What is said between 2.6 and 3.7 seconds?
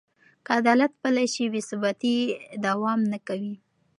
دوام کوي.